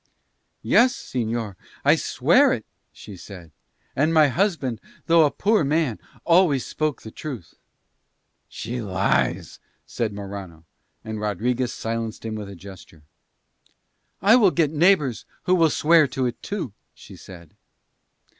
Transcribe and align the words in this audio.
"Yes, 0.63 0.95
señor. 0.95 1.55
I 1.85 1.95
swear 1.95 2.53
it," 2.53 2.65
she 2.91 3.15
said. 3.15 3.51
"And 3.95 4.11
my 4.11 4.29
husband, 4.29 4.81
though 5.05 5.27
a 5.27 5.29
poor 5.29 5.63
man, 5.63 5.99
always 6.25 6.65
spoke 6.65 7.03
the 7.03 7.11
truth." 7.11 7.53
"She 8.49 8.81
lies," 8.81 9.59
said 9.85 10.11
Morano, 10.11 10.65
and 11.03 11.21
Rodriguez 11.21 11.71
silenced 11.71 12.25
him 12.25 12.33
with 12.33 12.49
a 12.49 12.55
gesture. 12.55 13.03
"I 14.23 14.37
will 14.37 14.49
get 14.49 14.71
neighbours 14.71 15.25
who 15.43 15.53
will 15.53 15.69
swear 15.69 16.05
it 16.05 16.41
too," 16.41 16.73
she 16.95 17.15
said. 17.15 17.53